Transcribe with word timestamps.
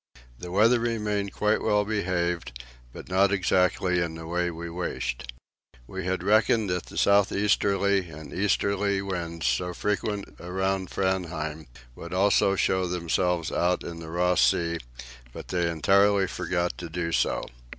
The 0.39 0.49
weather 0.51 0.79
remained 0.79 1.31
quite 1.31 1.61
well 1.61 1.85
behaved, 1.85 2.63
but 2.91 3.07
not 3.07 3.31
exactly 3.31 4.01
in 4.01 4.15
the 4.15 4.25
way 4.25 4.49
we 4.49 4.67
wished. 4.67 5.31
We 5.85 6.05
had 6.05 6.23
reckoned 6.23 6.71
that 6.71 6.87
the 6.87 6.97
south 6.97 7.31
easterly 7.31 8.09
and 8.09 8.33
easterly 8.33 9.03
winds, 9.03 9.45
so 9.45 9.75
frequent 9.75 10.25
around 10.39 10.89
Framheim, 10.89 11.67
would 11.93 12.15
also 12.15 12.55
show 12.55 12.87
themselves 12.87 13.51
out 13.51 13.83
in 13.83 13.99
Ross 14.03 14.41
Sea, 14.41 14.79
but 15.33 15.49
they 15.49 15.69
entirely 15.69 16.25
forgot 16.25 16.75
to 16.79 16.89
do 16.89 17.11
so. 17.11 17.45